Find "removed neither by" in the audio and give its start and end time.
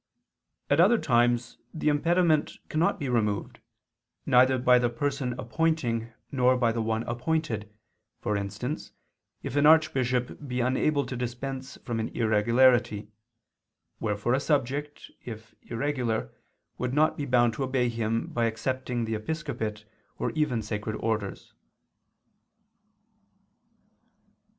3.07-4.79